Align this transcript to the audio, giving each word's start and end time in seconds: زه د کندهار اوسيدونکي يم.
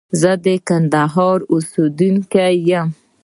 زه 0.21 0.31
د 0.45 0.47
کندهار 0.67 1.39
اوسيدونکي 1.53 2.51
يم. 2.69 2.89